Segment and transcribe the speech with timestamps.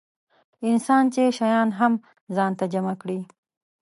[0.69, 1.93] انسان چې شیان هم
[2.35, 3.19] ځان ته جمع کړي.